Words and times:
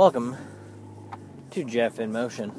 Welcome 0.00 0.34
to 1.50 1.62
Jeff 1.62 2.00
in 2.00 2.10
Motion. 2.10 2.48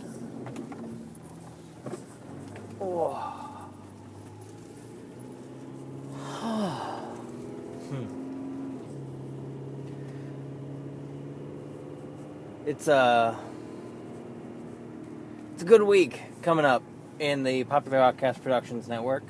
It's 12.68 12.88
a 12.88 13.40
it's 15.54 15.63
a 15.63 15.66
good 15.66 15.82
week 15.82 16.21
coming 16.44 16.63
up 16.63 16.84
in 17.18 17.41
the 17.41 17.63
Popular 17.63 17.98
Outcast 17.98 18.44
Productions 18.44 18.88
Network. 18.88 19.23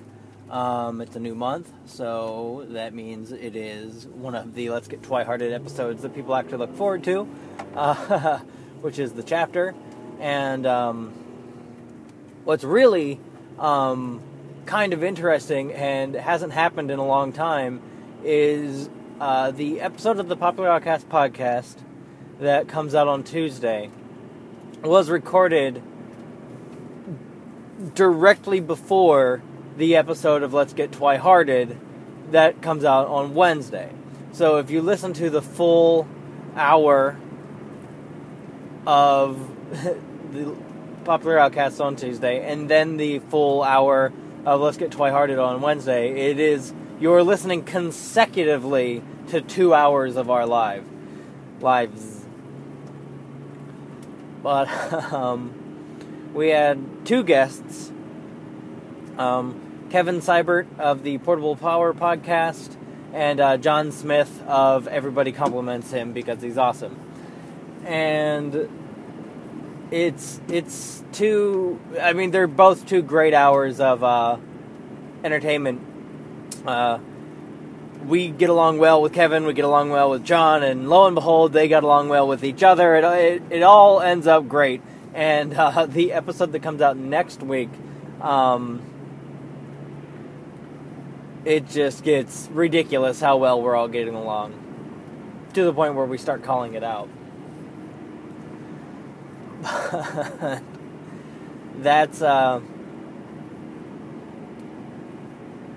Um, 0.52 0.99
it's 0.99 1.16
a 1.16 1.19
new 1.19 1.33
month, 1.33 1.71
so 1.85 2.66
that 2.71 2.94
means 2.94 3.31
it 3.31 3.55
is 3.55 4.05
one 4.05 4.35
of 4.35 4.53
the 4.53 4.69
Let's 4.69 4.89
Get 4.89 5.02
Twi-Hearted 5.02 5.53
episodes 5.53 6.02
that 6.02 6.13
people 6.13 6.35
actually 6.35 6.58
look 6.58 6.75
forward 6.75 7.05
to, 7.05 7.25
uh, 7.73 8.39
which 8.81 8.99
is 8.99 9.13
the 9.13 9.23
chapter. 9.23 9.73
And 10.19 10.66
um, 10.66 11.13
what's 12.43 12.66
really 12.66 13.21
um, 13.59 14.21
kind 14.66 14.91
of 14.91 15.05
interesting 15.05 15.71
and 15.71 16.16
hasn't 16.16 16.52
happened 16.52 16.91
in 16.91 16.99
a 16.99 17.05
long 17.05 17.31
time 17.31 17.81
is 18.21 18.89
uh, 19.21 19.52
the 19.52 19.80
episode 19.80 20.19
of 20.19 20.27
the 20.27 20.36
Popular 20.36 20.67
Outcast 20.67 21.08
podcast 21.08 21.77
that 22.41 22.67
comes 22.67 22.93
out 22.93 23.08
on 23.08 23.23
Tuesday 23.23 23.89
was 24.83 25.09
recorded 25.09 25.81
directly 27.95 28.59
before 28.59 29.41
the 29.77 29.95
episode 29.95 30.44
of 30.44 30.53
Let's 30.53 30.73
Get 30.73 30.91
Twi-Hearted 30.91 31.77
that 32.31 32.61
comes 32.61 32.83
out 32.83 33.08
on 33.08 33.33
Wednesday. 33.33 33.91
So 34.31 34.58
if 34.58 34.69
you 34.69 34.81
listen 34.81 35.14
to 35.14 35.30
the 35.30 35.41
full 35.41 36.08
hour 36.55 37.17
of 38.86 39.39
the 40.33 40.55
Popular 41.03 41.39
Outcasts 41.39 41.80
on 41.80 41.95
Tuesday 41.95 42.45
and 42.49 42.69
then 42.69 42.97
the 42.97 43.19
full 43.19 43.64
hour 43.64 44.14
of 44.45 44.61
Let's 44.61 44.77
Get 44.77 44.92
Twi-Hearted 44.92 45.39
on 45.39 45.61
Wednesday, 45.61 46.30
it 46.30 46.39
is 46.39 46.73
you're 46.99 47.23
listening 47.23 47.64
consecutively 47.64 49.03
to 49.30 49.42
two 49.42 49.73
hours 49.73 50.16
of 50.16 50.30
our 50.30 50.45
live 50.45 50.86
lives. 51.59 52.25
But 54.44 54.69
um, 55.14 56.32
we 56.33 56.49
had 56.49 57.05
two 57.05 57.23
guests. 57.23 57.92
Um, 59.17 59.88
Kevin 59.92 60.22
Seibert 60.22 60.67
of 60.80 61.04
the 61.04 61.17
Portable 61.17 61.55
Power 61.55 61.94
podcast, 61.94 62.77
and 63.14 63.39
uh, 63.39 63.58
John 63.58 63.92
Smith 63.92 64.42
of 64.48 64.88
Everybody 64.88 65.32
Compliments 65.32 65.92
Him 65.92 66.14
because 66.14 66.42
he's 66.42 66.58
awesome. 66.58 66.98
And 67.86 68.70
it's 69.92 70.39
it's 70.48 71.04
two. 71.11 71.80
I 72.02 72.14
mean, 72.14 72.32
they're 72.32 72.48
both 72.48 72.86
two 72.86 73.02
great 73.02 73.33
hours 73.33 73.80
of 73.80 74.04
uh, 74.04 74.38
entertainment. 75.23 75.82
Uh, 76.66 77.00
we 78.05 78.30
get 78.30 78.50
along 78.50 78.77
well 78.77 79.02
with 79.02 79.14
Kevin. 79.14 79.45
We 79.45 79.54
get 79.54 79.66
along 79.66 79.89
well 79.89 80.10
with 80.10 80.23
John, 80.23 80.64
and 80.64 80.89
lo 80.89 81.05
and 81.05 81.16
behold, 81.16 81.54
they 81.54 81.67
got 81.67 81.83
along 81.83 82.10
well 82.10 82.27
with 82.27 82.44
each 82.44 82.64
other. 82.64 82.95
It 82.95 83.04
it, 83.04 83.44
it 83.50 83.64
all 83.64 84.00
ends 84.00 84.26
up 84.26 84.48
great. 84.48 84.82
And 85.14 85.54
uh, 85.58 85.86
the 85.86 86.14
episode 86.14 86.54
that 86.54 86.64
comes 86.64 86.82
out 86.82 86.95
next 86.95 87.44
week. 87.44 87.70
Um, 88.21 88.82
it 91.45 91.67
just 91.67 92.03
gets 92.03 92.47
ridiculous 92.52 93.19
how 93.19 93.37
well 93.37 93.61
we're 93.61 93.75
all 93.75 93.87
getting 93.87 94.15
along 94.15 94.53
to 95.53 95.63
the 95.63 95.73
point 95.73 95.95
where 95.95 96.05
we 96.05 96.17
start 96.17 96.43
calling 96.43 96.75
it 96.75 96.83
out. 96.83 97.09
that's 101.77 102.21
uh, 102.21 102.61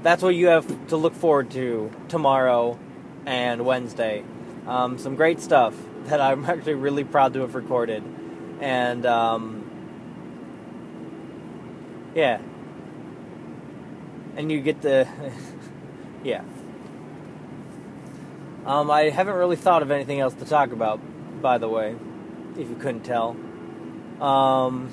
that's 0.02 0.22
what 0.22 0.34
you 0.34 0.46
have 0.46 0.88
to 0.88 0.96
look 0.96 1.14
forward 1.14 1.50
to 1.52 1.90
tomorrow 2.08 2.78
and 3.26 3.64
Wednesday. 3.64 4.24
Um, 4.66 4.98
some 4.98 5.16
great 5.16 5.40
stuff 5.40 5.74
that 6.04 6.20
I'm 6.20 6.44
actually 6.44 6.74
really 6.74 7.04
proud 7.04 7.34
to 7.34 7.40
have 7.40 7.54
recorded, 7.54 8.02
and 8.60 9.04
um, 9.06 9.70
yeah, 12.14 12.38
and 14.36 14.50
you 14.52 14.60
get 14.60 14.82
the 14.82 15.08
yeah. 16.24 16.42
Um, 18.66 18.90
I 18.90 19.10
haven't 19.10 19.34
really 19.34 19.56
thought 19.56 19.82
of 19.82 19.90
anything 19.90 20.20
else 20.20 20.32
to 20.34 20.46
talk 20.46 20.72
about, 20.72 20.98
by 21.42 21.58
the 21.58 21.68
way, 21.68 21.94
if 22.58 22.68
you 22.68 22.76
couldn't 22.76 23.02
tell. 23.02 23.36
Um, 24.20 24.90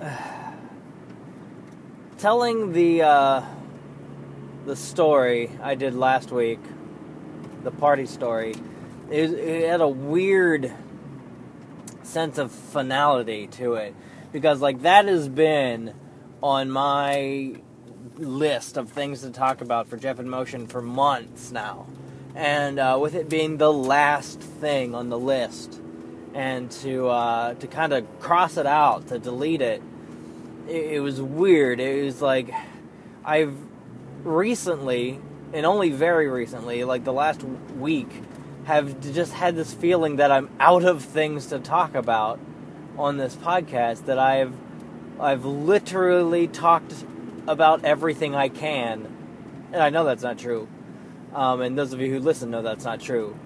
telling 2.18 2.72
the 2.72 3.02
uh, 3.02 3.42
the 4.64 4.76
story 4.76 5.50
I 5.62 5.74
did 5.74 5.94
last 5.94 6.32
week, 6.32 6.60
the 7.64 7.70
party 7.70 8.06
story, 8.06 8.54
it, 9.10 9.30
it 9.30 9.68
had 9.68 9.82
a 9.82 9.88
weird 9.88 10.72
sense 12.02 12.38
of 12.38 12.50
finality 12.50 13.46
to 13.48 13.74
it 13.74 13.94
because 14.32 14.60
like 14.60 14.82
that 14.82 15.06
has 15.06 15.28
been 15.28 15.94
on 16.42 16.70
my 16.70 17.54
list 18.16 18.76
of 18.76 18.90
things 18.90 19.22
to 19.22 19.30
talk 19.30 19.60
about 19.60 19.88
for 19.88 19.96
Jeff 19.96 20.18
in 20.18 20.28
Motion 20.28 20.66
for 20.66 20.80
months 20.82 21.50
now, 21.50 21.86
and 22.34 22.78
uh, 22.78 22.98
with 23.00 23.14
it 23.14 23.28
being 23.28 23.56
the 23.56 23.72
last 23.72 24.40
thing 24.40 24.94
on 24.94 25.08
the 25.08 25.18
list, 25.18 25.80
and 26.34 26.70
to 26.70 27.08
uh, 27.08 27.54
to 27.54 27.66
kind 27.66 27.92
of 27.92 28.20
cross 28.20 28.56
it 28.56 28.66
out 28.66 29.08
to 29.08 29.18
delete 29.18 29.62
it, 29.62 29.82
it, 30.68 30.94
it 30.94 31.00
was 31.00 31.20
weird. 31.20 31.80
It 31.80 32.04
was 32.04 32.22
like 32.22 32.50
I've 33.24 33.56
recently, 34.24 35.20
and 35.52 35.66
only 35.66 35.90
very 35.90 36.28
recently, 36.28 36.84
like 36.84 37.04
the 37.04 37.12
last 37.12 37.42
week, 37.42 38.10
have 38.64 39.00
just 39.00 39.32
had 39.32 39.56
this 39.56 39.72
feeling 39.72 40.16
that 40.16 40.30
I'm 40.30 40.50
out 40.58 40.84
of 40.84 41.04
things 41.04 41.46
to 41.46 41.58
talk 41.58 41.94
about 41.94 42.38
on 42.98 43.16
this 43.16 43.34
podcast 43.36 44.06
that 44.06 44.18
I've 44.18 44.52
I've 45.18 45.44
literally 45.44 46.46
talked 46.46 46.92
about 47.46 47.84
everything 47.84 48.34
I 48.34 48.48
can, 48.48 49.06
and 49.72 49.82
I 49.82 49.90
know 49.90 50.04
that's 50.04 50.22
not 50.22 50.38
true. 50.38 50.68
Um, 51.34 51.60
and 51.60 51.76
those 51.76 51.92
of 51.92 52.00
you 52.00 52.10
who 52.10 52.20
listen 52.20 52.50
know 52.50 52.62
that's 52.62 52.84
not 52.84 53.00
true, 53.00 53.36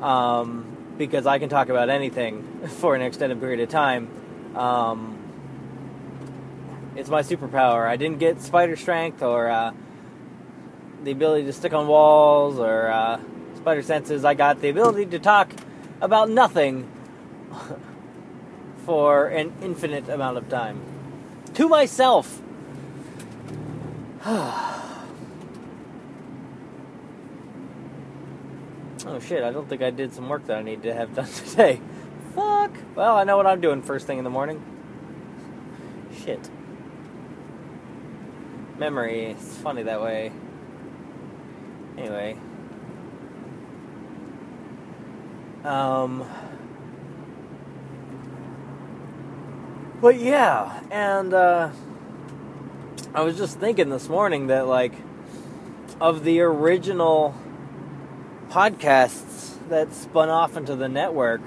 um, 0.00 0.94
because 0.98 1.26
I 1.26 1.38
can 1.38 1.48
talk 1.48 1.68
about 1.68 1.88
anything 1.88 2.42
for 2.68 2.94
an 2.94 3.02
extended 3.02 3.40
period 3.40 3.60
of 3.60 3.68
time. 3.68 4.08
Um, 4.56 5.18
it's 6.96 7.10
my 7.10 7.22
superpower. 7.22 7.86
I 7.86 7.96
didn't 7.96 8.18
get 8.18 8.40
spider 8.40 8.76
strength 8.76 9.22
or 9.22 9.48
uh, 9.48 9.72
the 11.04 11.10
ability 11.10 11.44
to 11.46 11.52
stick 11.52 11.74
on 11.74 11.86
walls 11.86 12.58
or 12.58 12.88
uh, 12.88 13.20
spider 13.56 13.82
senses. 13.82 14.24
I 14.24 14.34
got 14.34 14.60
the 14.62 14.70
ability 14.70 15.06
to 15.06 15.18
talk 15.18 15.50
about 16.00 16.30
nothing 16.30 16.90
for 18.86 19.26
an 19.26 19.52
infinite 19.60 20.08
amount 20.08 20.38
of 20.38 20.48
time. 20.48 20.80
To 21.54 21.68
myself. 21.68 22.40
oh 24.24 25.02
shit, 29.20 29.42
I 29.42 29.50
don't 29.50 29.68
think 29.68 29.82
I 29.82 29.90
did 29.90 30.12
some 30.14 30.28
work 30.28 30.46
that 30.46 30.56
I 30.58 30.62
need 30.62 30.84
to 30.84 30.94
have 30.94 31.14
done 31.14 31.26
today. 31.48 31.80
Fuck. 32.34 32.70
Well, 32.94 33.16
I 33.16 33.24
know 33.24 33.36
what 33.36 33.46
I'm 33.46 33.60
doing 33.60 33.82
first 33.82 34.06
thing 34.06 34.18
in 34.18 34.24
the 34.24 34.30
morning. 34.30 34.62
Shit. 36.24 36.48
Memory, 38.78 39.26
it's 39.26 39.56
funny 39.58 39.82
that 39.82 40.00
way. 40.00 40.30
Anyway. 41.98 42.38
Um. 45.64 46.24
But 49.98 50.20
yeah, 50.20 50.82
and 50.90 51.32
uh, 51.32 51.70
I 53.14 53.22
was 53.22 53.38
just 53.38 53.58
thinking 53.58 53.88
this 53.88 54.10
morning 54.10 54.48
that, 54.48 54.66
like, 54.66 54.92
of 55.98 56.22
the 56.22 56.40
original 56.40 57.34
podcasts 58.50 59.56
that 59.70 59.94
spun 59.94 60.28
off 60.28 60.54
into 60.54 60.76
the 60.76 60.88
network, 60.88 61.40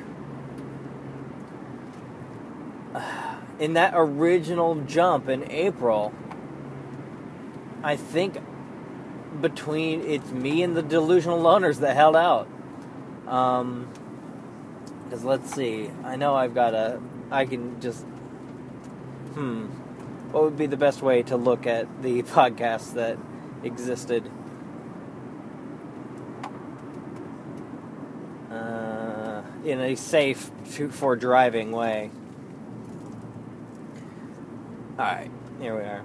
in 3.59 3.73
that 3.73 3.93
original 3.95 4.81
jump 4.81 5.29
in 5.29 5.49
April, 5.51 6.11
I 7.83 7.97
think 7.97 8.39
between 9.41 10.01
it's 10.01 10.31
me 10.31 10.63
and 10.63 10.75
the 10.75 10.81
delusional 10.81 11.39
loners 11.39 11.81
that 11.81 11.95
held 11.95 12.15
out. 12.15 12.47
Um, 13.27 13.87
because 15.03 15.23
let's 15.23 15.53
see, 15.53 15.91
I 16.03 16.15
know 16.15 16.35
I've 16.35 16.55
got 16.55 16.73
a, 16.73 16.99
I 17.29 17.45
can 17.45 17.79
just 17.79 18.05
hmm, 19.39 19.65
what 20.33 20.43
would 20.43 20.57
be 20.57 20.67
the 20.67 20.77
best 20.77 21.01
way 21.01 21.23
to 21.23 21.37
look 21.37 21.65
at 21.65 22.01
the 22.01 22.23
podcast 22.23 22.93
that 22.93 23.17
existed? 23.63 24.29
Uh, 28.51 29.41
in 29.63 29.79
a 29.79 29.95
safe 29.95 30.51
to, 30.73 30.89
for 30.89 31.15
driving 31.15 31.71
way. 31.71 32.11
Alright, 34.97 35.31
here 35.61 35.75
we 35.75 35.83
are. 35.83 36.03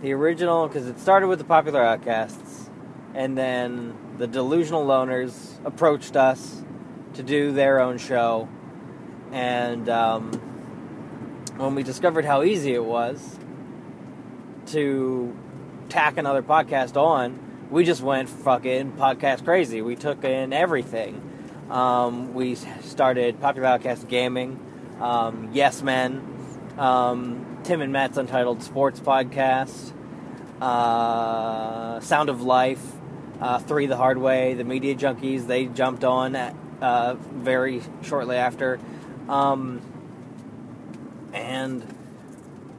The 0.00 0.12
original, 0.12 0.66
because 0.66 0.86
it 0.86 0.98
started 0.98 1.26
with 1.26 1.38
the 1.38 1.44
popular 1.44 1.82
outcasts, 1.82 2.70
and 3.14 3.36
then 3.36 3.94
the 4.16 4.26
delusional 4.26 4.86
loners 4.86 5.62
approached 5.66 6.16
us 6.16 6.62
to 7.14 7.22
do 7.22 7.52
their 7.52 7.80
own 7.80 7.98
show, 7.98 8.48
and 9.32 9.88
um, 9.90 10.49
when 11.60 11.74
we 11.74 11.82
discovered 11.82 12.24
how 12.24 12.42
easy 12.42 12.72
it 12.72 12.82
was 12.82 13.38
to 14.66 15.36
tack 15.90 16.16
another 16.16 16.42
podcast 16.42 16.96
on, 16.96 17.38
we 17.70 17.84
just 17.84 18.00
went 18.00 18.30
fucking 18.30 18.92
podcast 18.92 19.44
crazy. 19.44 19.82
We 19.82 19.94
took 19.94 20.24
in 20.24 20.54
everything. 20.54 21.20
Um, 21.68 22.32
we 22.32 22.54
started 22.54 23.40
Popular 23.40 23.68
Outcast 23.68 24.08
Gaming, 24.08 24.58
um, 25.00 25.50
Yes 25.52 25.82
Men, 25.82 26.24
um, 26.78 27.58
Tim 27.62 27.82
and 27.82 27.92
Matt's 27.92 28.16
Untitled 28.16 28.62
Sports 28.62 28.98
Podcast, 28.98 29.92
uh, 30.62 32.00
Sound 32.00 32.30
of 32.30 32.40
Life, 32.40 32.82
uh, 33.38 33.58
Three 33.58 33.84
the 33.84 33.98
Hard 33.98 34.16
Way, 34.16 34.54
the 34.54 34.64
Media 34.64 34.94
Junkies. 34.94 35.46
They 35.46 35.66
jumped 35.66 36.04
on 36.04 36.34
at, 36.36 36.54
uh, 36.80 37.16
very 37.34 37.82
shortly 38.02 38.36
after. 38.36 38.80
Um, 39.28 39.82
and 41.32 41.86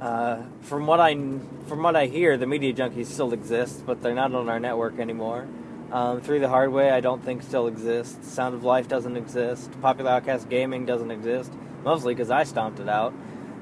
uh, 0.02 0.42
from 0.62 0.88
what 0.88 1.00
I 1.00 1.14
from 1.14 1.84
what 1.84 1.96
I 1.96 2.08
hear, 2.08 2.38
the 2.38 2.48
Media 2.48 2.74
Junkies 2.74 3.06
still 3.06 3.34
exist, 3.34 3.86
but 3.86 4.02
they're 4.02 4.16
not 4.16 4.34
on 4.34 4.50
our 4.50 4.60
network 4.60 5.00
anymore. 5.00 5.48
Um, 5.92 6.22
Three 6.22 6.40
the 6.40 6.50
Hard 6.50 6.72
Way, 6.72 6.90
I 6.90 7.02
don't 7.02 7.24
think 7.24 7.44
still 7.44 7.68
exists. 7.68 8.28
Sound 8.28 8.56
of 8.56 8.64
Life 8.64 8.88
doesn't 8.88 9.18
exist. 9.18 9.70
Popular 9.82 10.12
Outcast 10.12 10.50
Gaming 10.50 10.86
doesn't 10.86 11.12
exist, 11.12 11.52
mostly 11.84 12.14
because 12.14 12.32
I 12.32 12.44
stomped 12.44 12.80
it 12.80 12.90
out 12.90 13.14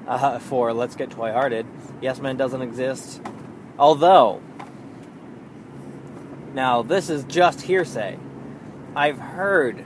uh, 0.07 0.39
for 0.39 0.71
Let's 0.73 0.95
Get 0.95 1.09
Twi-Hearted. 1.09 1.65
Yes 2.01 2.19
Men 2.19 2.37
doesn't 2.37 2.61
exist. 2.61 3.21
Although, 3.77 4.41
now 6.53 6.81
this 6.83 7.09
is 7.09 7.23
just 7.25 7.61
hearsay. 7.61 8.17
I've 8.95 9.19
heard 9.19 9.83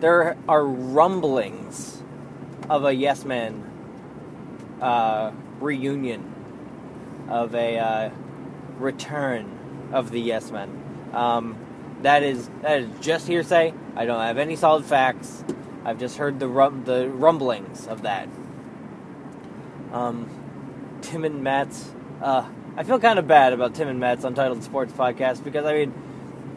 there 0.00 0.36
are 0.48 0.64
rumblings 0.64 2.02
of 2.68 2.84
a 2.84 2.92
Yes 2.92 3.24
Men 3.24 3.69
uh, 4.80 5.32
reunion, 5.60 6.34
of 7.28 7.54
a 7.54 7.78
uh, 7.78 8.10
return 8.78 9.90
of 9.92 10.10
the 10.10 10.20
Yes 10.20 10.50
Men. 10.50 11.10
Um, 11.12 11.56
that 12.02 12.22
is 12.22 12.48
that 12.62 12.80
is 12.80 12.88
just 13.00 13.26
hearsay. 13.26 13.74
I 13.96 14.04
don't 14.06 14.20
have 14.20 14.38
any 14.38 14.56
solid 14.56 14.84
facts. 14.84 15.44
I've 15.84 15.98
just 15.98 16.16
heard 16.16 16.38
the 16.38 16.48
rum, 16.48 16.84
the 16.84 17.08
rumblings 17.08 17.86
of 17.86 18.02
that. 18.02 18.28
Um, 19.92 20.28
Tim 21.02 21.24
and 21.24 21.42
Matt's. 21.42 21.90
Uh, 22.22 22.46
I 22.76 22.84
feel 22.84 22.98
kind 22.98 23.18
of 23.18 23.26
bad 23.26 23.52
about 23.52 23.74
Tim 23.74 23.88
and 23.88 23.98
Matt's 23.98 24.24
Untitled 24.24 24.62
Sports 24.62 24.92
podcast 24.92 25.42
because 25.42 25.64
I 25.64 25.74
mean, 25.74 25.94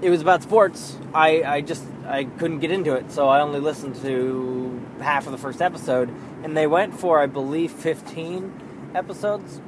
it 0.02 0.10
was 0.10 0.22
about 0.22 0.44
sports. 0.44 0.98
I 1.14 1.44
I 1.44 1.62
just 1.62 1.84
I 2.06 2.26
couldn't 2.26 2.60
get 2.60 2.72
into 2.72 2.94
it, 2.96 3.12
so 3.12 3.30
I 3.30 3.42
only 3.42 3.60
listened 3.60 3.96
to 4.02 4.82
half 5.00 5.26
of 5.26 5.32
the 5.32 5.38
first 5.38 5.62
episode, 5.62 6.14
and 6.44 6.56
they 6.56 6.68
went 6.68 7.00
for 7.00 7.20
I 7.20 7.26
believe 7.26 7.72
15 7.72 8.92
episodes, 8.96 9.62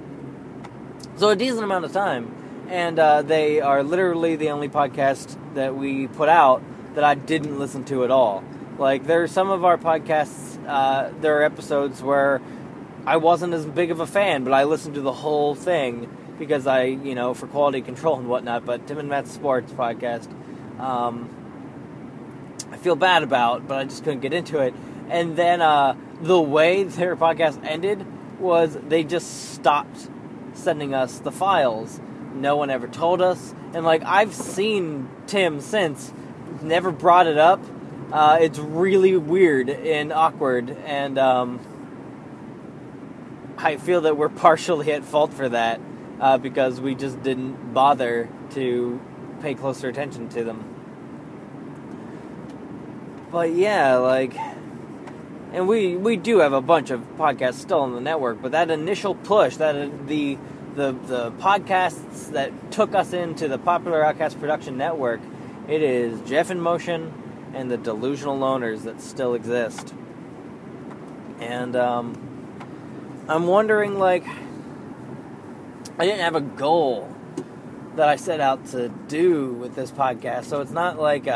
so 1.15 1.29
a 1.29 1.35
decent 1.35 1.63
amount 1.63 1.85
of 1.85 1.93
time 1.93 2.35
and 2.67 2.97
uh, 2.99 3.21
they 3.21 3.61
are 3.61 3.83
literally 3.83 4.35
the 4.35 4.49
only 4.49 4.69
podcast 4.69 5.37
that 5.53 5.75
we 5.75 6.07
put 6.07 6.29
out 6.29 6.63
that 6.95 7.03
I 7.03 7.15
didn't 7.15 7.59
listen 7.59 7.83
to 7.85 8.03
at 8.03 8.11
all. 8.11 8.43
Like 8.77 9.05
there 9.05 9.23
are 9.23 9.27
some 9.27 9.49
of 9.49 9.63
our 9.63 9.77
podcasts, 9.77 10.57
uh, 10.67 11.11
there 11.21 11.39
are 11.39 11.43
episodes 11.43 12.01
where 12.01 12.41
I 13.05 13.17
wasn't 13.17 13.53
as 13.53 13.65
big 13.65 13.91
of 13.91 13.99
a 13.99 14.07
fan, 14.07 14.43
but 14.43 14.53
I 14.53 14.63
listened 14.63 14.95
to 14.95 15.01
the 15.01 15.11
whole 15.11 15.55
thing 15.55 16.09
because 16.39 16.67
I, 16.67 16.83
you 16.83 17.15
know, 17.15 17.33
for 17.33 17.47
quality 17.47 17.81
control 17.81 18.17
and 18.17 18.27
whatnot. 18.27 18.65
But 18.65 18.87
Tim 18.87 18.97
and 18.97 19.07
Matt's 19.07 19.31
Sports 19.31 19.71
podcast, 19.71 20.27
um, 20.79 21.29
feel 22.85 22.95
bad 22.95 23.23
about, 23.23 23.67
but 23.67 23.79
I 23.79 23.83
just 23.85 24.03
couldn't 24.03 24.19
get 24.19 24.31
into 24.31 24.59
it. 24.59 24.71
And 25.09 25.35
then 25.35 25.59
uh, 25.59 25.95
the 26.21 26.39
way 26.39 26.83
their 26.83 27.15
podcast 27.15 27.65
ended 27.65 28.05
was 28.39 28.77
they 28.87 29.03
just 29.03 29.53
stopped 29.53 30.07
sending 30.53 30.93
us 30.93 31.17
the 31.17 31.31
files 31.31 31.99
no 32.35 32.57
one 32.57 32.69
ever 32.69 32.87
told 32.87 33.23
us. 33.23 33.55
And 33.73 33.83
like 33.83 34.03
I've 34.03 34.35
seen 34.35 35.09
Tim 35.25 35.61
since, 35.61 36.13
never 36.61 36.91
brought 36.91 37.25
it 37.25 37.39
up. 37.39 37.59
Uh, 38.11 38.37
it's 38.39 38.59
really 38.59 39.17
weird 39.17 39.67
and 39.67 40.13
awkward, 40.13 40.69
and 40.69 41.17
um, 41.17 41.59
I 43.57 43.77
feel 43.77 44.01
that 44.01 44.15
we're 44.15 44.29
partially 44.45 44.91
at 44.91 45.03
fault 45.03 45.33
for 45.33 45.49
that 45.49 45.81
uh, 46.19 46.37
because 46.37 46.79
we 46.79 46.93
just 46.93 47.23
didn't 47.23 47.73
bother 47.73 48.29
to 48.51 49.01
pay 49.41 49.55
closer 49.55 49.89
attention 49.89 50.29
to 50.29 50.43
them. 50.43 50.74
But 53.35 53.53
yeah, 53.53 53.97
like, 53.97 54.33
and 55.51 55.67
we 55.67 55.97
we 55.97 56.15
do 56.15 56.37
have 56.39 56.53
a 56.53 56.61
bunch 56.61 56.89
of 56.89 57.01
podcasts 57.17 57.55
still 57.55 57.81
on 57.81 57.93
the 57.93 57.99
network, 57.99 58.41
but 58.41 58.53
that 58.53 58.71
initial 58.71 59.13
push, 59.13 59.57
that 59.57 60.07
the 60.07 60.37
the 60.75 60.93
the 60.93 61.31
podcasts 61.31 62.31
that 62.31 62.71
took 62.71 62.95
us 62.95 63.11
into 63.11 63.49
the 63.49 63.57
popular 63.57 64.05
outcast 64.05 64.39
production 64.39 64.77
network 64.77 65.19
it 65.67 65.81
is 65.81 66.21
jeff 66.21 66.49
in 66.49 66.61
motion 66.61 67.11
and 67.53 67.69
the 67.69 67.75
delusional 67.75 68.39
loners 68.39 68.83
that 68.83 69.01
still 69.01 69.33
exist. 69.33 69.93
And 71.41 71.75
um, 71.75 72.15
i'm 73.27 73.47
wondering 73.47 73.99
like 73.99 74.25
i 75.99 76.05
didn't 76.05 76.21
have 76.21 76.35
a 76.35 76.41
goal 76.41 77.13
that 77.97 78.07
i 78.07 78.15
set 78.15 78.39
out 78.39 78.65
to 78.67 78.87
do 79.09 79.51
with 79.51 79.75
this 79.75 79.91
podcast 79.91 80.45
so 80.45 80.61
it's 80.61 80.71
not 80.71 80.97
like 80.97 81.27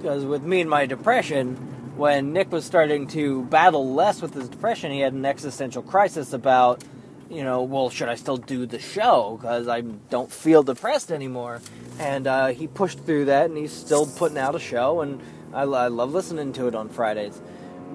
because 0.00 0.24
with 0.24 0.42
me 0.42 0.60
and 0.60 0.70
my 0.70 0.86
depression 0.86 1.56
when 1.96 2.32
nick 2.32 2.50
was 2.50 2.64
starting 2.64 3.06
to 3.06 3.44
battle 3.44 3.94
less 3.94 4.22
with 4.22 4.34
his 4.34 4.48
depression 4.48 4.90
he 4.90 5.00
had 5.00 5.12
an 5.12 5.24
existential 5.24 5.82
crisis 5.82 6.32
about 6.32 6.82
you 7.30 7.44
know, 7.44 7.62
well, 7.62 7.90
should 7.90 8.08
I 8.08 8.16
still 8.16 8.36
do 8.36 8.66
the 8.66 8.80
show 8.80 9.38
because 9.40 9.68
I 9.68 9.82
don't 9.82 10.30
feel 10.30 10.64
depressed 10.64 11.12
anymore? 11.12 11.62
And 11.98 12.26
uh, 12.26 12.48
he 12.48 12.66
pushed 12.66 12.98
through 13.06 13.26
that, 13.26 13.48
and 13.48 13.56
he's 13.56 13.72
still 13.72 14.04
putting 14.04 14.36
out 14.36 14.56
a 14.56 14.58
show, 14.58 15.00
and 15.00 15.20
I, 15.54 15.62
I 15.62 15.88
love 15.88 16.12
listening 16.12 16.52
to 16.54 16.66
it 16.66 16.74
on 16.74 16.88
Fridays. 16.88 17.40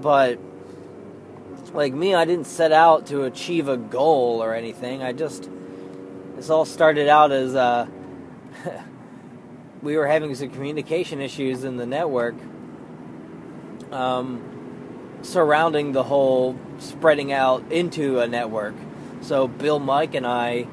But 0.01 0.39
like 1.73 1.93
me, 1.93 2.15
I 2.15 2.23
didn't 2.23 2.47
set 2.47 2.71
out 2.71 3.07
to 3.07 3.23
achieve 3.23 3.67
a 3.67 3.75
goal 3.75 4.41
or 4.41 4.55
anything. 4.55 5.03
I 5.03 5.11
just 5.11 5.49
this 6.37 6.49
all 6.49 6.65
started 6.65 7.09
out 7.09 7.31
as 7.31 7.55
uh, 7.55 7.87
we 9.85 9.95
were 9.95 10.07
having 10.07 10.35
some 10.35 10.49
communication 10.49 11.21
issues 11.21 11.63
in 11.63 11.77
the 11.77 11.85
network 11.85 12.35
um, 13.93 14.41
surrounding 15.21 15.93
the 15.93 16.03
whole 16.03 16.59
spreading 16.79 17.31
out 17.31 17.63
into 17.71 18.19
a 18.19 18.27
network 18.27 18.75
so 19.25 19.47
Bill, 19.47 19.79
Mike, 19.79 20.13
and 20.13 20.27
I 20.27 20.67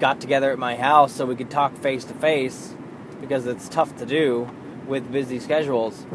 got 0.00 0.18
together 0.18 0.50
at 0.50 0.58
my 0.58 0.76
house 0.76 1.14
so 1.14 1.26
we 1.26 1.36
could 1.36 1.50
talk 1.50 1.76
face 1.76 2.04
to 2.04 2.14
face 2.14 2.74
because 3.20 3.46
it's 3.46 3.68
tough 3.68 3.94
to 3.96 4.06
do 4.06 4.48
with 4.86 5.12
busy 5.12 5.38
schedules. 5.38 6.06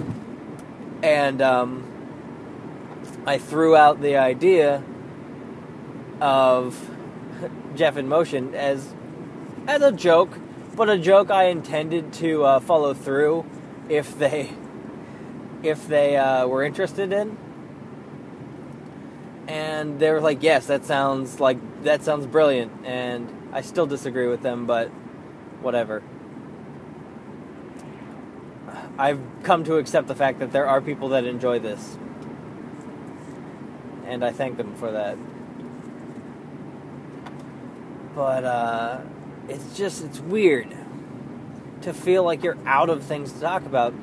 And 1.03 1.39
um, 1.39 1.85
I 3.27 3.37
threw 3.37 3.75
out 3.75 4.01
the 4.01 4.17
idea 4.17 4.83
of 6.19 6.89
Jeff 7.75 7.95
in 7.95 8.07
Motion 8.07 8.55
as 8.55 8.95
as 9.67 9.83
a 9.83 9.91
joke, 9.91 10.31
but 10.75 10.89
a 10.89 10.97
joke 10.97 11.31
I 11.31 11.45
intended 11.45 12.13
to 12.13 12.43
uh, 12.43 12.59
follow 12.59 12.93
through 12.93 13.45
if 13.89 14.17
they 14.17 14.51
if 15.61 15.87
they 15.87 16.17
uh, 16.17 16.47
were 16.47 16.63
interested 16.63 17.13
in 17.13 17.37
and 19.47 19.99
they 19.99 20.09
were 20.11 20.21
like, 20.21 20.41
"Yes, 20.41 20.67
that 20.67 20.85
sounds 20.85 21.39
like 21.39 21.57
that 21.83 22.03
sounds 22.03 22.25
brilliant." 22.25 22.71
And 22.85 23.29
I 23.53 23.61
still 23.61 23.85
disagree 23.85 24.27
with 24.27 24.41
them, 24.41 24.65
but 24.65 24.87
whatever. 25.61 26.01
I've 28.97 29.19
come 29.43 29.63
to 29.65 29.77
accept 29.77 30.07
the 30.07 30.15
fact 30.15 30.39
that 30.39 30.51
there 30.51 30.67
are 30.67 30.79
people 30.79 31.09
that 31.09 31.25
enjoy 31.25 31.59
this, 31.59 31.97
and 34.05 34.23
I 34.23 34.31
thank 34.31 34.57
them 34.57 34.75
for 34.75 34.91
that. 34.91 35.17
But 38.15 38.43
uh, 38.43 39.01
it's 39.49 39.77
just 39.77 40.03
it's 40.03 40.19
weird 40.19 40.75
to 41.81 41.93
feel 41.93 42.23
like 42.23 42.43
you're 42.43 42.57
out 42.65 42.89
of 42.89 43.03
things 43.03 43.31
to 43.33 43.39
talk 43.39 43.65
about. 43.65 43.93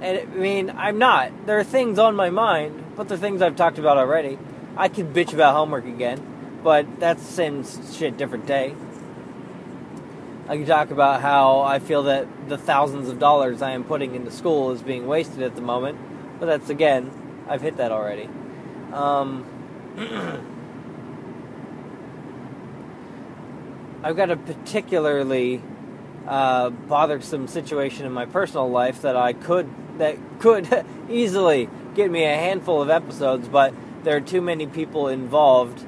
And 0.00 0.18
I 0.18 0.24
mean, 0.26 0.70
I'm 0.70 0.98
not. 0.98 1.46
There 1.46 1.58
are 1.58 1.64
things 1.64 1.98
on 1.98 2.14
my 2.14 2.30
mind 2.30 2.84
but 2.98 3.08
the 3.08 3.16
things 3.16 3.40
I've 3.40 3.54
talked 3.54 3.78
about 3.78 3.96
already. 3.96 4.40
I 4.76 4.88
could 4.88 5.14
bitch 5.14 5.32
about 5.32 5.54
homework 5.54 5.84
again, 5.84 6.20
but 6.64 6.98
that's 6.98 7.24
the 7.24 7.32
same 7.32 7.64
shit, 7.92 8.16
different 8.16 8.44
day. 8.44 8.74
I 10.48 10.56
can 10.56 10.66
talk 10.66 10.90
about 10.90 11.20
how 11.20 11.60
I 11.60 11.78
feel 11.78 12.02
that 12.04 12.26
the 12.48 12.58
thousands 12.58 13.08
of 13.08 13.20
dollars 13.20 13.62
I 13.62 13.70
am 13.70 13.84
putting 13.84 14.16
into 14.16 14.32
school 14.32 14.72
is 14.72 14.82
being 14.82 15.06
wasted 15.06 15.42
at 15.42 15.54
the 15.54 15.60
moment, 15.62 15.96
But 16.40 16.46
that's 16.46 16.70
again, 16.70 17.12
I've 17.48 17.62
hit 17.62 17.76
that 17.76 17.92
already. 17.92 18.28
Um, 18.92 19.46
I've 24.02 24.16
got 24.16 24.30
a 24.30 24.36
particularly 24.36 25.62
uh, 26.26 26.70
bothersome 26.70 27.48
situation 27.48 28.06
in 28.06 28.12
my 28.12 28.26
personal 28.26 28.70
life 28.70 29.02
that 29.02 29.16
I 29.16 29.32
could 29.32 29.68
that 29.98 30.16
could 30.38 30.84
easily 31.10 31.68
get 31.94 32.10
me 32.10 32.24
a 32.24 32.36
handful 32.36 32.80
of 32.80 32.90
episodes, 32.90 33.48
but 33.48 33.74
there 34.04 34.16
are 34.16 34.20
too 34.20 34.40
many 34.40 34.66
people 34.66 35.08
involved, 35.08 35.84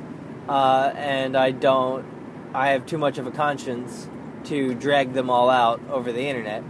uh, 0.48 0.92
and 0.96 1.36
I 1.36 1.52
don't. 1.52 2.04
I 2.52 2.70
have 2.70 2.84
too 2.84 2.98
much 2.98 3.18
of 3.18 3.28
a 3.28 3.30
conscience 3.30 4.08
to 4.44 4.74
drag 4.74 5.12
them 5.12 5.30
all 5.30 5.48
out 5.48 5.80
over 5.88 6.10
the 6.10 6.22
internet, 6.22 6.64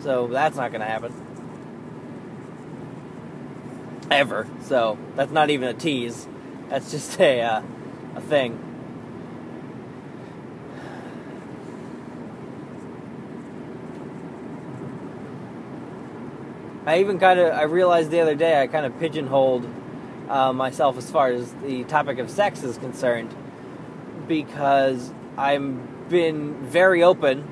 so 0.00 0.26
that's 0.26 0.56
not 0.56 0.72
going 0.72 0.82
to 0.82 0.86
happen 0.86 1.14
ever. 4.10 4.46
So 4.62 4.98
that's 5.14 5.32
not 5.32 5.48
even 5.48 5.68
a 5.68 5.74
tease. 5.74 6.28
That's 6.68 6.90
just 6.90 7.18
a 7.18 7.40
uh, 7.40 7.62
a 8.16 8.20
thing. 8.20 8.65
I 16.86 17.00
even 17.00 17.18
kind 17.18 17.40
of 17.40 17.52
I 17.52 17.64
realized 17.64 18.10
the 18.10 18.20
other 18.20 18.36
day 18.36 18.62
I 18.62 18.68
kind 18.68 18.86
of 18.86 18.98
pigeonholed 19.00 19.68
uh, 20.28 20.52
myself 20.52 20.96
as 20.96 21.10
far 21.10 21.28
as 21.28 21.52
the 21.54 21.82
topic 21.84 22.18
of 22.18 22.30
sex 22.30 22.62
is 22.62 22.78
concerned 22.78 23.34
because 24.28 25.12
I've 25.36 26.08
been 26.08 26.54
very 26.66 27.02
open 27.02 27.44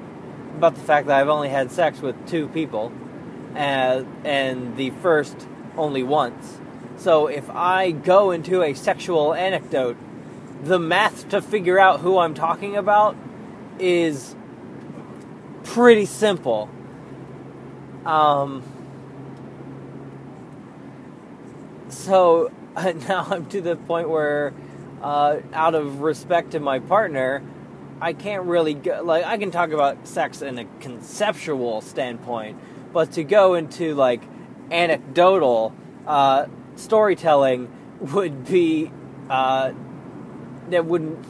about 0.57 0.77
the 0.77 0.81
fact 0.81 1.09
that 1.09 1.21
I've 1.21 1.29
only 1.29 1.49
had 1.49 1.71
sex 1.73 2.01
with 2.01 2.29
two 2.29 2.49
people, 2.49 2.93
and, 3.55 4.07
and 4.25 4.77
the 4.77 4.91
first 4.91 5.49
only 5.77 6.03
once. 6.03 6.61
So 6.97 7.27
if 7.27 7.51
I 7.51 7.91
go 7.91 8.31
into 8.31 8.63
a 8.63 8.75
sexual 8.75 9.35
anecdote, 9.35 9.97
the 10.63 10.79
math 10.79 11.29
to 11.31 11.43
figure 11.43 11.79
out 11.79 12.01
who 12.01 12.19
I'm 12.19 12.35
talking 12.35 12.77
about 12.77 13.17
is 13.79 14.37
pretty 15.65 16.07
simple. 16.07 16.71
Um, 18.07 18.63
so 22.05 22.53
now 23.09 23.27
I'm 23.31 23.47
to 23.47 23.61
the 23.61 23.77
point 23.77 24.09
where, 24.09 24.53
uh, 25.03 25.39
out 25.53 25.75
of 25.75 26.01
respect 26.01 26.53
to 26.53 26.61
my 26.61 26.79
partner, 26.79 27.43
I 28.01 28.13
can't 28.13 28.45
really 28.45 28.75
go, 28.75 29.03
like 29.03 29.25
I 29.25 29.39
can 29.39 29.51
talk 29.51 29.71
about 29.71 30.07
sex 30.07 30.43
in 30.43 30.59
a 30.59 30.65
conceptual 30.81 31.81
standpoint, 31.81 32.59
but 32.93 33.13
to 33.13 33.25
go 33.25 33.55
into 33.55 33.95
like 33.95 34.23
anecdotal 34.71 35.75
uh, 36.07 36.47
storytelling 36.77 37.71
would 38.01 38.45
be 38.45 38.91
uh, 39.31 39.73
that 40.71 40.85
wouldn't 40.85 41.25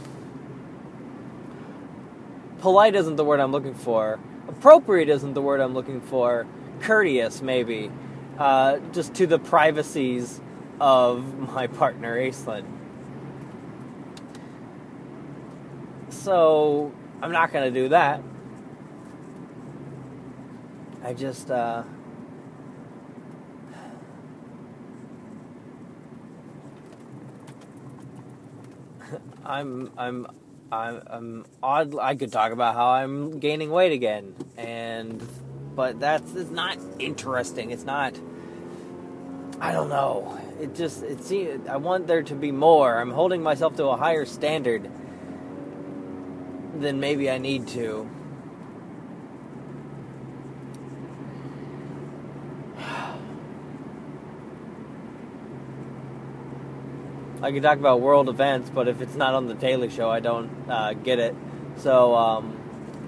polite 2.60 2.94
isn't 2.94 3.16
the 3.16 3.24
word 3.24 3.40
I'm 3.40 3.52
looking 3.52 3.74
for. 3.74 4.18
Appropriate 4.48 5.08
isn't 5.08 5.34
the 5.34 5.42
word 5.42 5.60
I'm 5.60 5.74
looking 5.74 6.00
for. 6.00 6.46
Courteous, 6.80 7.42
maybe, 7.42 7.90
uh, 8.38 8.78
just 8.92 9.14
to 9.14 9.26
the 9.26 9.38
privacies 9.38 10.40
of 10.84 11.38
my 11.38 11.66
partner, 11.66 12.14
Aislinn. 12.18 12.66
So, 16.10 16.92
I'm 17.22 17.32
not 17.32 17.52
to 17.72 17.80
do 17.80 17.88
that. 17.88 18.22
I 21.02 21.14
just, 21.14 21.50
uh, 21.50 21.84
I'm, 29.46 29.90
I'm, 29.96 30.26
I'm, 30.70 31.02
I'm 31.06 31.46
odd. 31.62 31.98
I 31.98 32.14
could 32.14 32.30
talk 32.30 32.52
about 32.52 32.74
how 32.74 32.90
I'm 32.90 33.38
gaining 33.38 33.70
weight 33.70 33.92
again, 33.92 34.34
and, 34.58 35.26
but 35.74 35.98
that's 35.98 36.34
it's 36.34 36.50
not 36.50 36.76
interesting. 36.98 37.70
It's 37.70 37.84
not. 37.84 38.14
I 39.60 39.72
don't 39.72 39.88
know 39.88 40.38
it 40.60 40.74
just 40.74 41.02
it 41.02 41.22
seems 41.22 41.66
I 41.68 41.76
want 41.76 42.06
there 42.06 42.22
to 42.22 42.34
be 42.34 42.52
more. 42.52 42.98
I'm 42.98 43.10
holding 43.10 43.42
myself 43.42 43.76
to 43.76 43.86
a 43.86 43.96
higher 43.96 44.24
standard 44.24 44.90
than 46.78 47.00
maybe 47.00 47.30
I 47.30 47.38
need 47.38 47.68
to. 47.68 48.08
I 57.42 57.52
could 57.52 57.62
talk 57.62 57.78
about 57.78 58.00
world 58.00 58.30
events, 58.30 58.70
but 58.70 58.88
if 58.88 59.02
it's 59.02 59.16
not 59.16 59.34
on 59.34 59.48
the 59.48 59.54
Daily 59.54 59.90
Show, 59.90 60.08
I 60.08 60.20
don't 60.20 60.50
uh, 60.66 60.94
get 60.94 61.18
it. 61.18 61.36
So 61.76 62.14
um, 62.14 62.56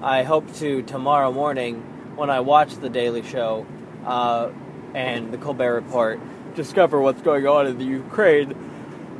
I 0.02 0.24
hope 0.24 0.52
to 0.56 0.82
tomorrow 0.82 1.32
morning 1.32 1.76
when 2.16 2.28
I 2.28 2.40
watch 2.40 2.74
the 2.74 2.90
Daily 2.90 3.22
Show 3.22 3.66
uh, 4.04 4.50
and 4.94 5.32
the 5.32 5.38
Colbert 5.38 5.74
Report 5.76 6.20
discover 6.56 7.00
what's 7.00 7.22
going 7.22 7.46
on 7.46 7.66
in 7.66 7.78
the 7.78 7.84
Ukraine, 7.84 8.54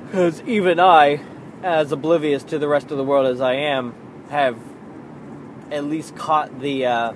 because 0.07 0.43
even 0.43 0.81
I, 0.81 1.21
as 1.63 1.93
oblivious 1.93 2.43
to 2.45 2.59
the 2.59 2.67
rest 2.67 2.91
of 2.91 2.97
the 2.97 3.05
world 3.05 3.27
as 3.27 3.41
I 3.41 3.55
am, 3.55 3.95
have 4.31 4.59
at 5.71 5.85
least 5.85 6.17
caught 6.17 6.61
the. 6.61 6.87
Uh, 6.87 7.13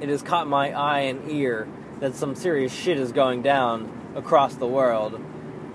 it 0.00 0.08
has 0.08 0.22
caught 0.22 0.48
my 0.48 0.72
eye 0.72 1.00
and 1.00 1.30
ear 1.30 1.68
that 2.00 2.16
some 2.16 2.34
serious 2.34 2.72
shit 2.72 2.98
is 2.98 3.12
going 3.12 3.42
down 3.42 4.12
across 4.16 4.56
the 4.56 4.66
world, 4.66 5.14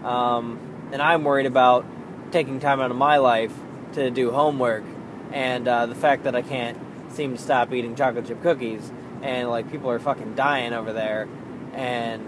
um, 0.04 0.60
and 0.92 1.02
I'm 1.02 1.24
worried 1.24 1.46
about 1.46 1.86
taking 2.32 2.60
time 2.60 2.82
out 2.82 2.92
of 2.92 2.98
my 2.98 3.18
life 3.18 3.54
to 3.94 4.12
do 4.12 4.32
homework, 4.32 4.84
and 5.32 5.68
uh, 5.68 5.86
the 5.86 5.96
fact 5.96 6.24
that 6.24 6.36
I 6.36 6.42
can't 6.42 6.78
seem 7.14 7.38
to 7.38 7.42
stop 7.42 7.72
eating 7.72 7.96
chocolate 7.96 8.28
chip 8.28 8.42
cookies, 8.42 8.92
and 9.22 9.50
like 9.50 9.72
people 9.72 9.90
are 9.90 10.00
fucking 10.00 10.36
dying 10.36 10.74
over 10.74 10.92
there, 10.92 11.30
and 11.74 12.22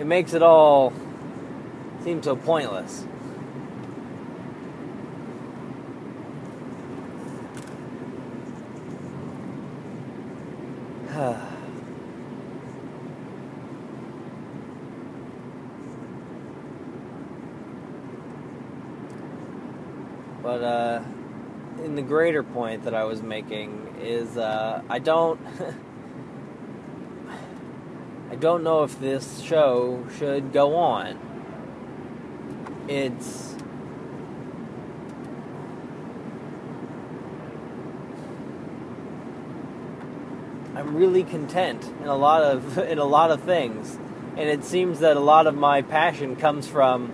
it 0.00 0.06
makes 0.06 0.32
it 0.32 0.42
all 0.42 0.94
seem 2.02 2.22
so 2.22 2.34
pointless. 2.34 3.04
but 20.42 20.62
uh, 20.62 21.02
in 21.84 21.94
the 21.94 22.00
greater 22.00 22.42
point 22.42 22.84
that 22.84 22.94
I 22.94 23.04
was 23.04 23.22
making 23.22 23.96
is 24.00 24.38
uh, 24.38 24.80
I 24.88 24.98
don't 24.98 25.38
don't 28.40 28.64
know 28.64 28.84
if 28.84 28.98
this 28.98 29.40
show 29.40 30.04
should 30.18 30.52
go 30.52 30.74
on. 30.76 31.18
It's 32.88 33.54
I'm 40.74 40.96
really 40.96 41.22
content 41.22 41.84
in 42.00 42.08
a 42.08 42.16
lot 42.16 42.42
of 42.42 42.78
in 42.90 42.98
a 42.98 43.04
lot 43.04 43.30
of 43.30 43.42
things, 43.42 43.98
and 44.36 44.48
it 44.48 44.64
seems 44.64 45.00
that 45.00 45.18
a 45.18 45.20
lot 45.20 45.46
of 45.46 45.54
my 45.54 45.82
passion 45.82 46.34
comes 46.36 46.66
from 46.66 47.12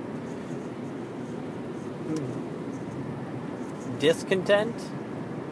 discontent. 3.99 4.81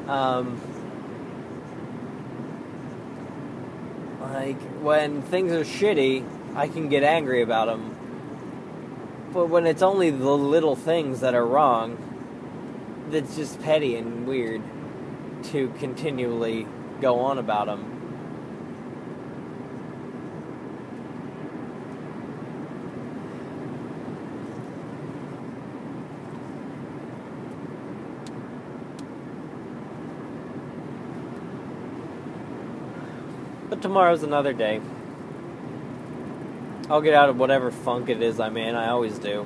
Um, 0.07 0.74
Like, 4.33 4.61
when 4.81 5.23
things 5.23 5.53
are 5.53 5.65
shitty, 5.65 6.57
I 6.57 6.69
can 6.69 6.89
get 6.89 7.03
angry 7.03 7.43
about 7.43 7.67
them. 7.67 7.95
But 9.33 9.49
when 9.49 9.67
it's 9.67 9.83
only 9.83 10.11
the 10.11 10.31
little 10.31 10.77
things 10.77 11.21
that 11.21 11.35
are 11.35 11.47
wrong, 11.47 11.99
that's 13.11 13.37
just 13.37 13.61
petty 13.61 13.97
and 13.97 14.27
weird 14.27 14.63
to 15.53 15.69
continually 15.79 16.67
go 17.01 17.21
on 17.21 17.39
about 17.39 17.67
them. 17.67 17.94
But 33.75 33.83
tomorrow's 33.83 34.23
another 34.23 34.53
day. 34.53 34.81
I'll 36.89 37.01
get 37.01 37.13
out 37.13 37.29
of 37.29 37.37
whatever 37.37 37.73
funk 37.73 38.09
it 38.09 38.23
is 38.23 38.39
I'm 38.39 38.57
in. 38.57 38.77
I 38.77 38.91
always 38.91 39.19
do. 39.19 39.41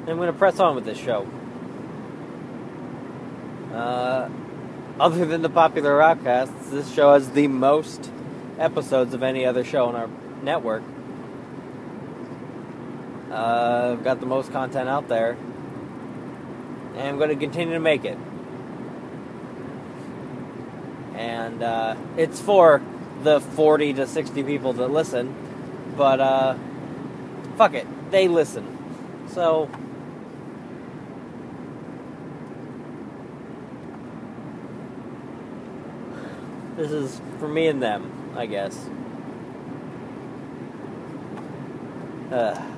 And 0.00 0.10
I'm 0.10 0.16
going 0.18 0.30
to 0.30 0.38
press 0.38 0.60
on 0.60 0.74
with 0.74 0.84
this 0.84 0.98
show. 0.98 1.26
Uh, 3.72 4.28
other 5.00 5.24
than 5.24 5.40
the 5.40 5.48
popular 5.48 6.02
outcasts, 6.02 6.68
this 6.68 6.92
show 6.92 7.14
has 7.14 7.30
the 7.30 7.48
most 7.48 8.12
episodes 8.58 9.14
of 9.14 9.22
any 9.22 9.46
other 9.46 9.64
show 9.64 9.86
on 9.86 9.96
our 9.96 10.10
network. 10.42 10.82
Uh, 13.30 13.92
I've 13.92 14.04
got 14.04 14.20
the 14.20 14.26
most 14.26 14.52
content 14.52 14.86
out 14.86 15.08
there, 15.08 15.38
and 16.94 17.08
I'm 17.08 17.16
going 17.16 17.30
to 17.30 17.36
continue 17.36 17.72
to 17.72 17.80
make 17.80 18.04
it. 18.04 18.18
And 21.14 21.62
uh, 21.62 21.96
it's 22.16 22.40
for 22.40 22.82
the 23.22 23.40
40 23.40 23.94
to 23.94 24.06
60 24.06 24.42
people 24.42 24.72
that 24.74 24.88
listen, 24.88 25.34
but 25.96 26.20
uh, 26.20 26.56
fuck 27.56 27.74
it, 27.74 27.86
they 28.10 28.28
listen. 28.28 28.78
So. 29.28 29.70
This 36.76 36.90
is 36.90 37.20
for 37.38 37.46
me 37.46 37.68
and 37.68 37.80
them, 37.80 38.10
I 38.36 38.46
guess. 38.46 38.76
Uh. 42.32 42.73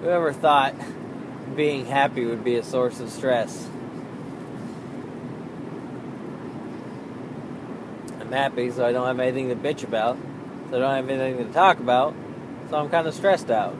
Whoever 0.00 0.32
thought 0.32 0.74
being 1.56 1.86
happy 1.86 2.24
would 2.24 2.44
be 2.44 2.54
a 2.54 2.62
source 2.62 3.00
of 3.00 3.10
stress? 3.10 3.68
I'm 8.20 8.30
happy, 8.30 8.70
so 8.70 8.86
I 8.86 8.92
don't 8.92 9.06
have 9.06 9.18
anything 9.18 9.48
to 9.48 9.56
bitch 9.56 9.82
about. 9.82 10.16
So 10.70 10.76
I 10.76 10.80
don't 10.80 10.94
have 10.94 11.08
anything 11.08 11.46
to 11.46 11.52
talk 11.52 11.80
about. 11.80 12.14
So 12.70 12.76
I'm 12.76 12.90
kind 12.90 13.06
of 13.08 13.14
stressed 13.14 13.50
out. 13.50 13.74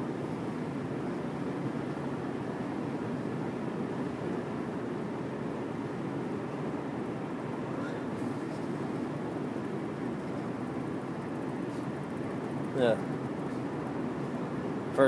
Yeah. 12.78 12.96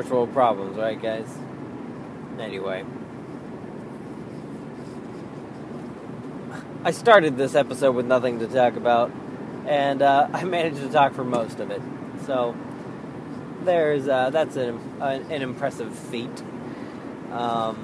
First 0.00 0.12
world 0.12 0.32
problems, 0.32 0.78
right, 0.78 0.98
guys? 0.98 1.28
Anyway. 2.38 2.86
I 6.82 6.90
started 6.90 7.36
this 7.36 7.54
episode 7.54 7.94
with 7.94 8.06
nothing 8.06 8.38
to 8.38 8.46
talk 8.46 8.76
about, 8.76 9.12
and 9.66 10.00
uh, 10.00 10.26
I 10.32 10.44
managed 10.44 10.78
to 10.78 10.88
talk 10.88 11.12
for 11.12 11.22
most 11.22 11.60
of 11.60 11.70
it. 11.70 11.82
So, 12.24 12.56
there's 13.64 14.08
uh, 14.08 14.30
that's 14.30 14.56
an, 14.56 14.80
an, 15.02 15.30
an, 15.30 15.42
impressive 15.42 15.94
feat. 15.94 16.42
Um, 17.30 17.76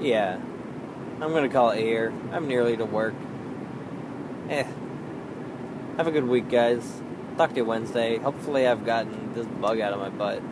yeah, 0.00 0.34
I'm 1.20 1.32
gonna 1.32 1.48
call 1.48 1.70
it 1.70 1.78
here. 1.78 2.12
I'm 2.32 2.48
nearly 2.48 2.76
to 2.76 2.84
work. 2.84 3.14
Eh. 4.48 4.66
Have 5.96 6.08
a 6.08 6.10
good 6.10 6.26
week, 6.26 6.48
guys. 6.48 7.02
Talk 7.36 7.50
to 7.50 7.56
you 7.56 7.64
Wednesday. 7.64 8.18
Hopefully, 8.18 8.66
I've 8.66 8.84
gotten 8.84 9.32
this 9.34 9.46
bug 9.46 9.80
out 9.80 9.92
of 9.92 10.00
my 10.00 10.10
butt. 10.10 10.42